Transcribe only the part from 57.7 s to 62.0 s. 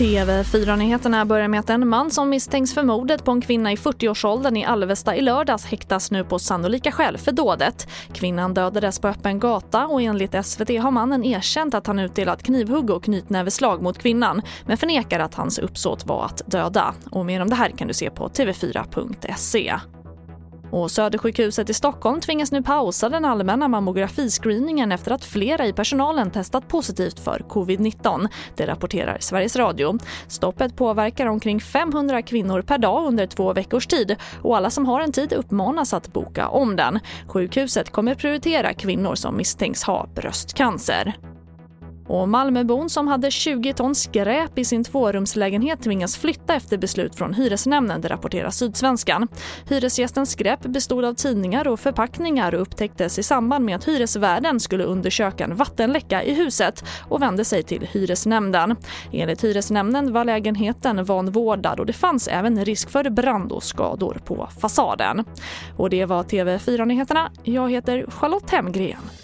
hyresnämnden. Enligt hyresnämnden var lägenheten vanvårdad och det